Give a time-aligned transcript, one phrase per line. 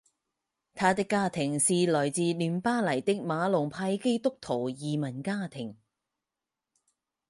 [0.73, 5.77] 他的家庭是来自黎巴嫩的马龙派基督徒移民家庭。